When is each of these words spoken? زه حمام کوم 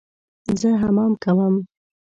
زه 0.59 0.69
حمام 0.81 1.13
کوم 1.23 1.55